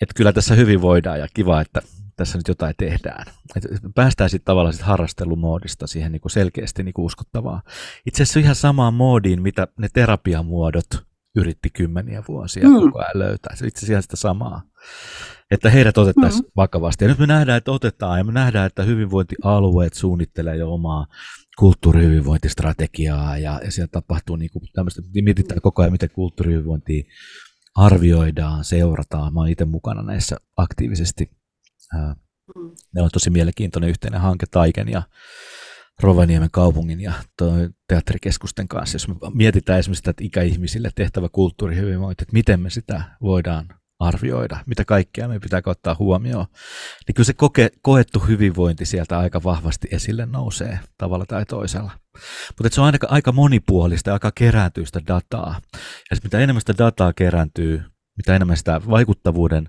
[0.00, 1.82] että kyllä tässä hyvin voidaan ja kiva, että
[2.16, 3.26] tässä nyt jotain tehdään.
[3.56, 7.62] Et päästään sitten tavallaan sit harrastelumoodista siihen niinku selkeästi niinku uskottavaa.
[8.06, 10.86] Itse asiassa ihan samaan moodiin, mitä ne terapiamuodot
[11.36, 12.74] yritti kymmeniä vuosia mm.
[12.74, 13.56] koko ajan löytää.
[13.56, 14.62] Se itse asiassa sitä samaa.
[15.50, 16.50] Että heidät otettaisiin mm.
[16.56, 17.04] vakavasti.
[17.04, 21.06] Ja nyt me nähdään, että otetaan, ja me nähdään, että hyvinvointialueet suunnittelee jo omaa
[21.58, 27.04] kulttuurihyvinvointistrategiaa, ja, ja siellä tapahtuu niin kuin tämmöistä, mietitään koko ajan, miten kulttuurihyvinvointia
[27.74, 29.34] arvioidaan, seurataan.
[29.34, 31.30] Mä oon itse mukana näissä aktiivisesti
[32.56, 32.70] Mm.
[32.94, 35.02] Meillä on tosi mielenkiintoinen yhteinen hanke Taiken ja
[36.00, 37.12] Rovaniemen kaupungin ja
[37.88, 43.02] teatterikeskusten kanssa, jos me mietitään esimerkiksi sitä että ikäihmisille tehtävä kulttuurihyvinvointi, että miten me sitä
[43.20, 43.68] voidaan
[44.02, 46.46] arvioida, mitä kaikkea me pitää ottaa huomioon,
[47.06, 51.90] niin kyllä se koke, koettu hyvinvointi sieltä aika vahvasti esille nousee tavalla tai toisella.
[52.58, 55.60] Mutta se on aika, aika monipuolista ja aika kerääntyy sitä dataa.
[56.10, 57.82] Ja mitä enemmän sitä dataa kerääntyy,
[58.16, 59.68] mitä enemmän sitä vaikuttavuuden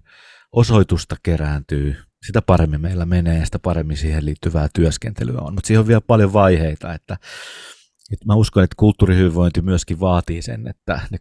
[0.52, 5.54] osoitusta kerääntyy, sitä paremmin meillä menee ja sitä paremmin siihen liittyvää työskentelyä on.
[5.54, 7.17] Mutta siihen on vielä paljon vaiheita, että,
[8.12, 11.17] että mä uskon, että kulttuurihyvinvointi myöskin vaatii sen, että ne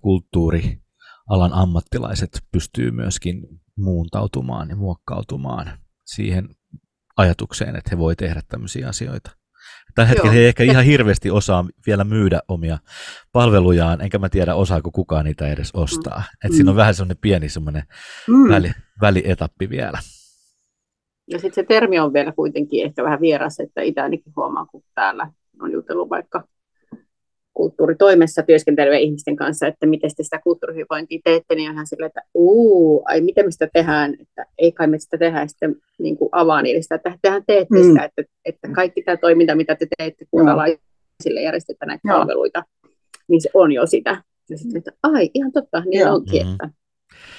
[1.32, 6.48] kulttuurialan ammattilaiset pystyy myöskin muuntautumaan ja muokkautumaan siihen
[7.16, 9.30] ajatukseen, että he voi tehdä tämmöisiä asioita.
[9.94, 12.78] Tällä hetkellä he ei ehkä ihan hirveästi osaa vielä myydä omia
[13.32, 16.18] palvelujaan, enkä mä tiedä osaako kukaan niitä edes ostaa.
[16.18, 16.46] Mm.
[16.46, 17.82] Et siinä on vähän semmoinen pieni semmoinen
[18.28, 18.48] mm.
[18.48, 19.98] väli, välietappi vielä.
[21.30, 24.82] Ja sitten se termi on vielä kuitenkin ehkä vähän vieras, että itse ainakin huomaa, kun
[24.94, 26.44] täällä on jutellut vaikka
[27.54, 33.02] kulttuuritoimessa työskentelevien ihmisten kanssa, että miten te sitä kulttuurihyvinvointia teette, niin ihan silleen, että uu,
[33.04, 36.28] ai miten me sitä tehdään, että ei kai me sitä tehdä, ja sitten niin kuin
[36.32, 37.84] avaa niille sitä, että tehän teette mm.
[37.84, 42.18] sitä, että, että kaikki tämä toiminta, mitä te teette, kuntalaisille järjestetään näitä Joo.
[42.18, 42.64] palveluita,
[43.28, 44.22] niin se on jo sitä.
[44.50, 46.14] Ja sitten, että ai, ihan totta, niin Joo.
[46.14, 46.52] onkin, mm-hmm.
[46.52, 46.82] että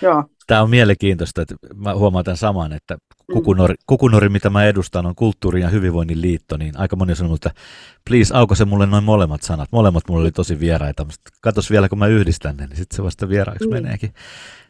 [0.01, 0.23] Joo.
[0.47, 2.97] Tämä on mielenkiintoista, että mä huomaan tämän saman, että
[3.31, 7.45] Kukunori, Kukunori, mitä mä edustan, on kulttuurin ja hyvinvoinnin liitto, niin aika moni on sanonut,
[7.45, 7.61] että
[8.09, 9.69] please, auko se mulle noin molemmat sanat.
[9.71, 13.03] Molemmat mulle oli tosi vieraita, mutta katos vielä, kun mä yhdistän ne, niin sitten se
[13.03, 13.73] vasta vieraaksi mm.
[13.73, 14.13] meneekin.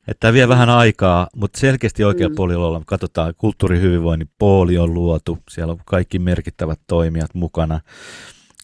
[0.08, 2.36] Että tämä vie vähän aikaa, mutta selkeästi oikealla mm.
[2.36, 2.86] puolella ollaan.
[2.86, 7.80] Katsotaan, kulttuurihyvinvoinnin puoli on luotu, siellä on kaikki merkittävät toimijat mukana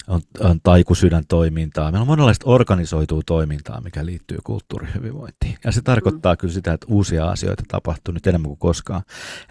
[0.10, 1.92] on, on taikusydän toimintaa.
[1.92, 5.58] Meillä on monenlaista organisoitua toimintaa, mikä liittyy kulttuurihyvinvointiin.
[5.66, 6.38] Ja se tarkoittaa mm.
[6.38, 9.02] kyllä sitä, että uusia asioita tapahtuu nyt enemmän kuin koskaan.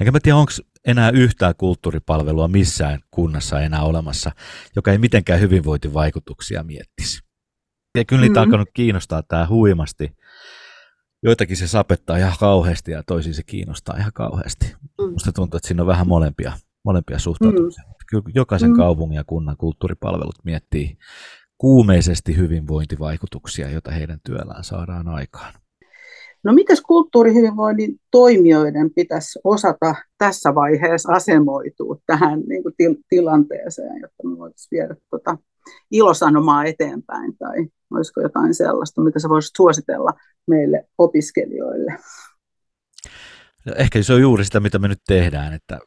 [0.01, 0.53] Enkä mä tiedä, onko
[0.87, 4.31] enää yhtään kulttuuripalvelua missään kunnassa enää olemassa,
[4.77, 7.21] joka ei mitenkään hyvinvointivaikutuksia miettisi.
[7.97, 8.43] Ja kyllä niitä mm-hmm.
[8.43, 10.13] on alkanut kiinnostaa tämä huimasti.
[11.23, 14.75] Joitakin se sapettaa ihan kauheasti ja toisiin se kiinnostaa ihan kauheasti.
[15.01, 15.13] Mm.
[15.13, 16.53] Musta tuntuu, että siinä on vähän molempia,
[16.85, 17.85] molempia suhtautumisia.
[17.87, 18.77] Mm kyllä jokaisen mm.
[18.77, 20.99] kaupungin ja kunnan kulttuuripalvelut miettii
[21.59, 25.55] kuumeisesti hyvinvointivaikutuksia, joita heidän työllään saadaan aikaan.
[26.45, 34.29] No mitäs kulttuurihyvinvoinnin toimijoiden pitäisi osata tässä vaiheessa asemoitua tähän niin kuin til- tilanteeseen, jotta
[34.29, 35.39] me voitaisiin viedä tuota
[35.91, 40.11] ilosanomaa eteenpäin, tai olisiko jotain sellaista, mitä sä voisit suositella
[40.47, 41.99] meille opiskelijoille?
[43.67, 45.79] No, ehkä se on juuri sitä, mitä me nyt tehdään, että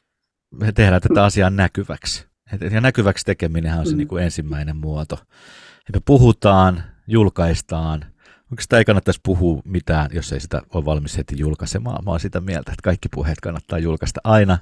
[0.52, 2.26] me tehdään tätä asiaa näkyväksi.
[2.72, 3.98] Ja näkyväksi tekeminen on se mm.
[3.98, 5.16] niin kuin ensimmäinen muoto.
[5.88, 8.06] Ja me puhutaan, julkaistaan.
[8.52, 12.06] Onko sitä ei kannattaisi puhua mitään, jos ei sitä ole valmis heti julkaisemaan?
[12.06, 14.58] Mä oon sitä mieltä, että kaikki puheet kannattaa julkaista aina.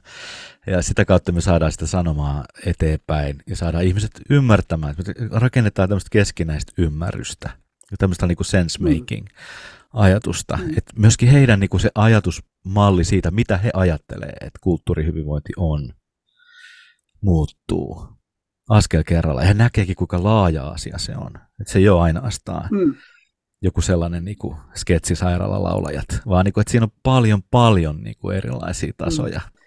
[0.68, 4.96] Ja sitä kautta me saadaan sitä sanomaa eteenpäin ja saadaan ihmiset ymmärtämään.
[4.98, 7.50] Me rakennetaan tämmöistä keskinäistä ymmärrystä
[7.92, 9.26] ja tämmöistä niin kuin sense making.
[9.26, 9.36] Mm
[9.94, 10.58] ajatusta.
[10.58, 10.70] Mm.
[10.78, 11.90] Et myöskin heidän niin kuin se
[12.70, 15.94] ajatusmalli siitä, mitä he ajattelee, että kulttuurihyvinvointi on,
[17.22, 18.08] muuttuu
[18.70, 19.44] askel kerralla.
[19.44, 21.32] Ja näkeekin, kuinka laaja asia se on.
[21.62, 22.96] Että se ei ole ainoastaan mm.
[23.62, 28.16] joku sellainen niin kuin sketsi sairaalalaulajat, vaan niin kuin, että siinä on paljon, paljon niin
[28.20, 29.40] kuin erilaisia tasoja.
[29.40, 29.60] Mm.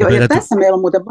[0.00, 1.02] Joo, ja, ja tässä meillä on muuten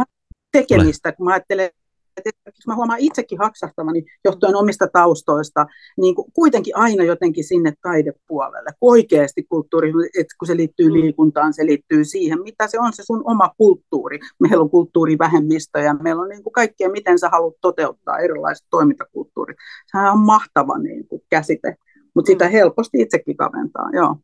[0.51, 1.69] tekemistä, kun mä ajattelen,
[2.17, 5.65] että mä huomaan itsekin haksahtavani johtuen omista taustoista,
[5.97, 8.69] niin kuin kuitenkin aina jotenkin sinne taidepuolelle.
[8.81, 10.93] Oikeasti kulttuuri, että kun se liittyy mm.
[10.93, 14.19] liikuntaan, se liittyy siihen, mitä se on se sun oma kulttuuri.
[14.39, 19.57] Meillä on kulttuurivähemmistöjä, meillä on niin kuin kaikkea, miten sä haluat toteuttaa erilaiset toimintakulttuurit.
[19.91, 21.75] Sehän on mahtava niin kuin käsite,
[22.15, 22.51] mutta sitä mm.
[22.51, 24.15] helposti itsekin kaventaa, joo.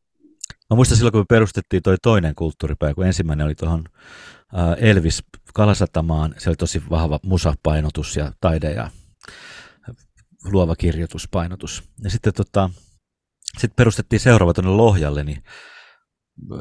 [0.71, 3.83] Mä muistan silloin, kun me perustettiin toi toinen kulttuuripäivä, kun ensimmäinen oli tuohon
[4.77, 6.35] Elvis Kalasatamaan.
[6.37, 8.89] Se oli tosi vahva musapainotus ja taide ja
[10.51, 11.83] luova kirjoituspainotus.
[12.03, 12.69] Ja sitten tota,
[13.53, 15.43] sitten perustettiin seuraava tuonne Lohjalle, niin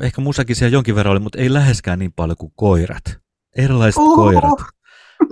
[0.01, 3.05] ehkä musakin siellä jonkin verran oli, mutta ei läheskään niin paljon kuin koirat.
[3.57, 4.16] Erilaiset Oho.
[4.16, 4.59] koirat.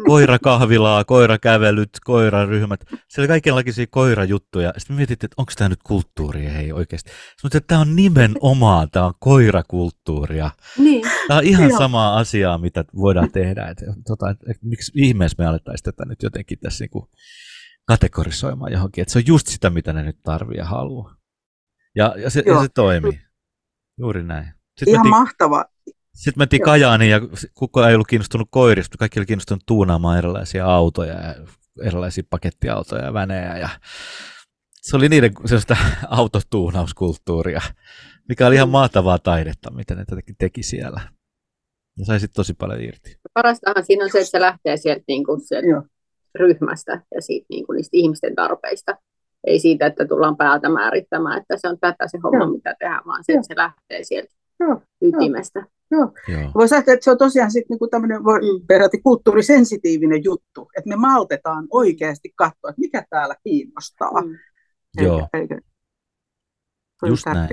[0.06, 2.80] Koirakahvilaa, koirakävelyt, koiraryhmät.
[2.88, 4.72] Siellä oli kaikenlaisia koirajuttuja.
[4.76, 7.11] Sitten mietittiin, että onko tämä nyt kulttuuria, hei oikeasti.
[7.42, 10.50] Mutta tämä on nimenomaan, tämä on koirakulttuuria.
[10.78, 11.02] Niin.
[11.28, 13.66] Tämä on ihan samaa asiaa, mitä voidaan tehdä.
[13.66, 17.11] Et, tota, et, et, miksi ihmeessä me alettaisiin tätä nyt jotenkin tässä niinku
[17.87, 19.02] kategorisoimaan johonkin.
[19.02, 21.16] Et se on just sitä, mitä ne nyt tarvii ja haluaa.
[21.94, 23.20] Ja, ja, se, ja se toimii.
[23.98, 24.44] Juuri näin.
[24.44, 25.64] Sitten Ihan mentiin, mahtava.
[26.18, 27.20] Sitten mentiin Kajaaniin ja
[27.54, 31.35] kukaan ei ollut kiinnostunut koirista, kaikki oli kiinnostunut tuunaamaan erilaisia autoja ja
[31.83, 33.59] erilaisia pakettiautoja ja vänejä.
[33.59, 33.68] Ja
[34.83, 35.76] se oli niiden sellaista
[36.09, 37.61] autotuunauskulttuuria,
[38.28, 41.00] mikä oli ihan mahtavaa taidetta, mitä ne teki, teki siellä.
[41.98, 43.16] Ja sai sitten tosi paljon irti.
[43.35, 45.88] Parastahan siinä on se, että se lähtee sieltä, niin kuin sieltä
[46.35, 48.96] ryhmästä ja siitä, niin kuin niistä ihmisten tarpeista
[49.46, 52.52] ei siitä, että tullaan päältä määrittämään, että se on tätä se homma, Joo.
[52.52, 54.83] mitä tehdään, vaan se, että se lähtee sieltä Joo.
[55.02, 55.59] ytimestä.
[55.59, 55.77] Joo.
[55.90, 56.12] Joo.
[56.55, 58.66] Voisi ajatella, että se on tosiaan sitten niinku tämmöinen mm.
[58.66, 64.22] peräti kulttuurisensitiivinen juttu, että me maltetaan oikeasti katsoa, että mikä täällä kiinnostaa.
[64.22, 64.31] Mm.
[64.98, 65.29] Eikä, Joo.
[65.33, 65.59] Eikä,
[67.07, 67.48] Just näin.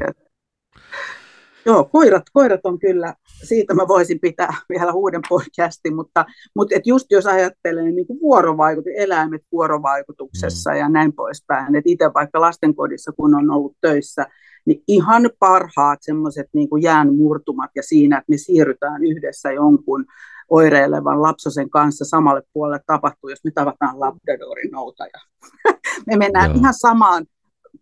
[1.66, 6.26] Joo, koirat, koirat on kyllä, siitä mä voisin pitää vielä uuden podcastin, mutta,
[6.56, 10.78] mutta et just jos ajattelee niin kuin vuorovaikut, eläimet vuorovaikutuksessa mm.
[10.78, 14.26] ja näin poispäin, että itse vaikka lastenkodissa kun on ollut töissä,
[14.66, 20.06] niin ihan parhaat semmoiset niin jään murtumat ja siinä, että me siirrytään yhdessä jonkun
[20.50, 25.20] oireilevan lapsosen kanssa samalle puolelle tapahtuu, jos me tavataan Labradorin noutaja.
[26.08, 26.60] me mennään Joo.
[26.60, 27.26] ihan samaan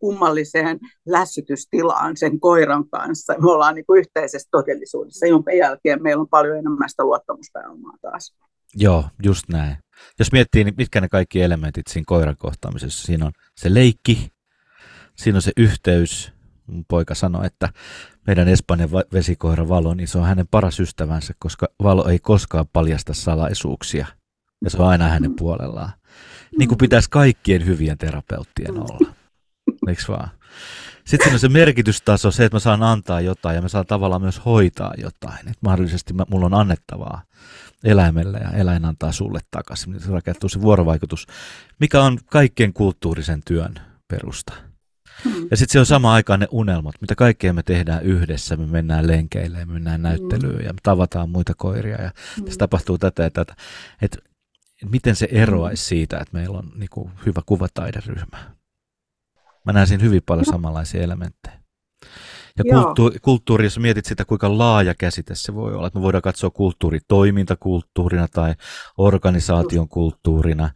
[0.04, 3.34] kummalliseen lässytystilaan sen koiran kanssa.
[3.34, 8.36] Me ollaan niin kuin yhteisessä todellisuudessa, jonka jälkeen meillä on paljon enemmän sitä luottamuspääomaa taas.
[8.76, 9.78] Joo, just näin.
[10.20, 14.32] Jos miettii, niin mitkä ne kaikki elementit siinä koiran kohtaamisessa, siinä on se leikki,
[15.16, 16.34] siinä on se yhteys.
[16.68, 17.70] Mun poika sanoi, että
[18.28, 23.13] meidän Espanjan vesikoira Valo, niin se on hänen paras ystävänsä, koska Valo ei koskaan paljasta
[23.13, 24.08] salaisuuksia.
[24.63, 25.92] Ja se on aina hänen puolellaan.
[26.60, 29.22] Niin kuin pitäisi kaikkien hyvien terapeuttien olla
[29.89, 30.30] eikö vaan?
[31.06, 34.22] Sitten siinä on se merkitystaso, se, että mä saan antaa jotain ja mä saan tavallaan
[34.22, 35.39] myös hoitaa jotain.
[35.39, 37.22] Että mahdollisesti mä, mulla on annettavaa
[37.84, 40.00] eläimelle ja eläin antaa sulle takaisin.
[40.00, 41.28] Se rakentuu se vuorovaikutus,
[41.80, 43.74] mikä on kaikkien kulttuurisen työn
[44.08, 44.54] perusta.
[45.24, 45.48] Hmm.
[45.52, 48.58] Ja sitten se on sama aikaan ne unelmat, mitä kaikkea me tehdään yhdessä.
[48.58, 50.65] Me mennään lenkeille, me mennään näyttelyyn hmm.
[50.65, 52.46] ja me tavataan muita koiria ja hmm.
[52.46, 53.56] tässä tapahtuu tätä ja tätä.
[54.02, 54.17] Että
[54.89, 58.62] miten se eroaisi siitä, että meillä on niin kuin, hyvä kuvataideryhmä.
[59.65, 61.63] Mä näen siinä hyvin paljon samanlaisia elementtejä.
[62.58, 66.21] Ja kulttuuri, kulttuuri, jos mietit sitä, kuinka laaja käsite se voi olla, että me voidaan
[66.21, 68.56] katsoa kulttuuri toimintakulttuurina tai
[68.97, 70.69] organisaation kulttuurina,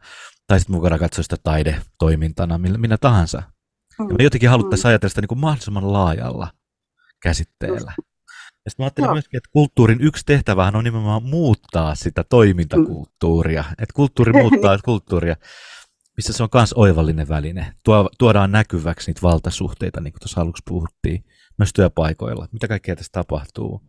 [0.48, 3.44] tai sitten me voidaan katsoa sitä taidetoimintana, minä tahansa.
[4.00, 6.48] Ja me jotenkin haluttaisiin ajatella sitä niin kuin mahdollisimman laajalla
[7.24, 7.94] käsitteellä.
[8.66, 13.64] Ja sitten mä ajattelin myöskin, että kulttuurin yksi tehtävähän on nimenomaan muuttaa sitä toimintakulttuuria.
[13.72, 15.36] Että kulttuuri muuttaa kulttuuria
[16.18, 17.74] missä se on myös oivallinen väline.
[17.84, 21.24] Tuo, tuodaan näkyväksi niitä valtasuhteita, niin kuin tuossa aluksi puhuttiin,
[21.58, 22.48] myös työpaikoilla.
[22.52, 23.82] Mitä kaikkea tässä tapahtuu?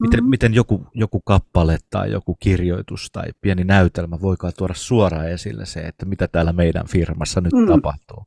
[0.00, 0.30] Miten, mm-hmm.
[0.30, 5.80] miten joku, joku kappale tai joku kirjoitus tai pieni näytelmä voikaan tuoda suoraan esille se,
[5.80, 7.68] että mitä täällä meidän firmassa nyt mm.
[7.68, 8.26] tapahtuu.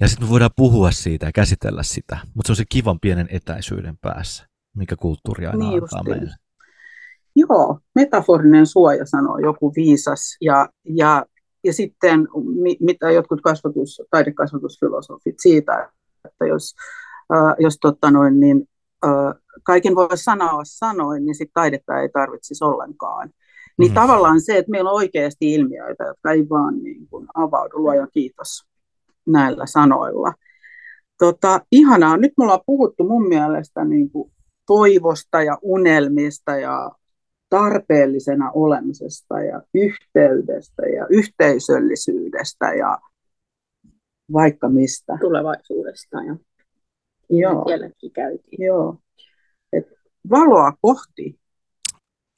[0.00, 3.28] Ja sitten me voidaan puhua siitä ja käsitellä sitä, mutta se on se kivan pienen
[3.30, 6.34] etäisyyden päässä, mikä kulttuuri aina niin antaa meille.
[7.36, 11.24] Joo, metaforinen suoja sanoo joku viisas ja, ja
[11.64, 12.28] ja sitten
[12.80, 15.90] mitä jotkut kasvatus, taidekasvatusfilosofit siitä,
[16.24, 16.74] että jos,
[17.34, 18.68] äh, jos totta noin, niin
[19.04, 23.30] äh, kaiken voi sanoa sanoin, niin sitten taidetta ei tarvitsisi ollenkaan.
[23.78, 23.94] Niin mm.
[23.94, 28.64] tavallaan se, että meillä on oikeasti ilmiöitä, jotka ei vaan niin kuin avaudu, luoja kiitos
[29.26, 30.32] näillä sanoilla.
[31.18, 32.16] Tota, ihanaa.
[32.16, 34.32] Nyt me ollaan puhuttu mun mielestä niin kuin
[34.66, 36.90] toivosta ja unelmista ja
[37.54, 42.98] tarpeellisena olemisesta ja yhteydestä ja yhteisöllisyydestä ja
[44.32, 45.18] vaikka mistä.
[45.20, 46.36] Tulevaisuudesta ja
[47.30, 47.64] Joo.
[47.66, 48.64] sielläkin käytiin.
[48.64, 48.98] Joo.
[49.72, 49.86] Et
[50.30, 51.40] valoa kohti.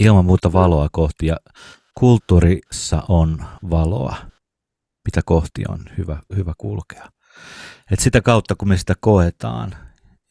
[0.01, 1.37] Ilman muuta valoa kohti ja
[2.01, 4.17] kulttuurissa on valoa,
[5.05, 7.09] mitä kohti on hyvä, hyvä kulkea.
[7.93, 9.75] Et sitä kautta, kun me sitä koetaan,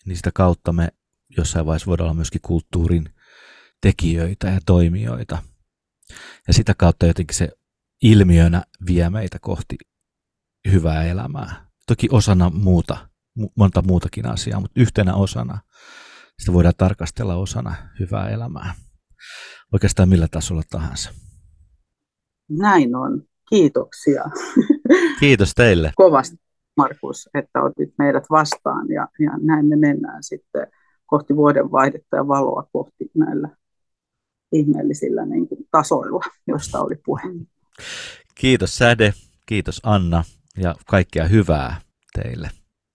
[0.05, 0.87] niin sitä kautta me
[1.37, 3.14] jossain vaiheessa voidaan olla myöskin kulttuurin
[3.85, 5.37] tekijöitä ja toimijoita.
[6.47, 7.49] Ja sitä kautta jotenkin se
[8.03, 9.75] ilmiönä vie meitä kohti
[10.71, 11.65] hyvää elämää.
[11.87, 12.97] Toki osana muuta,
[13.57, 15.59] monta muutakin asiaa, mutta yhtenä osana
[16.39, 18.73] sitä voidaan tarkastella osana hyvää elämää.
[19.73, 21.13] Oikeastaan millä tasolla tahansa.
[22.49, 23.21] Näin on.
[23.49, 24.23] Kiitoksia.
[25.19, 25.91] Kiitos teille.
[25.95, 26.37] Kovasti.
[26.77, 30.67] Markus, että otit meidät vastaan ja, ja näin me mennään sitten
[31.05, 33.49] kohti vuodenvaihdetta ja valoa kohti näillä
[34.51, 37.21] ihmeellisillä niin kuin, tasoilla, joista oli puhe.
[38.35, 39.13] Kiitos Säde,
[39.45, 40.23] kiitos Anna
[40.57, 41.81] ja kaikkea hyvää
[42.13, 42.49] teille.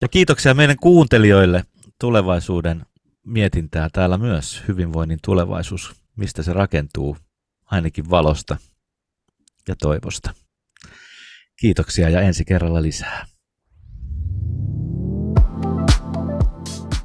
[0.01, 1.63] Ja kiitoksia meidän kuuntelijoille
[1.99, 2.85] tulevaisuuden
[3.25, 7.17] mietintää täällä myös hyvinvoinnin tulevaisuus, mistä se rakentuu,
[7.65, 8.57] ainakin valosta
[9.67, 10.33] ja toivosta.
[11.59, 13.25] Kiitoksia ja ensi kerralla lisää.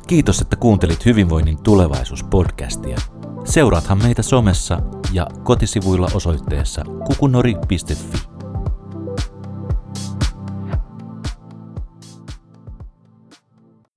[0.07, 3.12] Kiitos, että kuuntelit Hyvinvoinnin tulevaisuus-podcastia.
[3.45, 4.79] Seuraathan meitä somessa
[5.13, 8.32] ja kotisivuilla osoitteessa kukunori.fi.